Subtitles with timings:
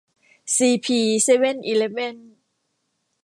[0.55, 2.17] ซีพี เซเว่นอีเลฟเว่น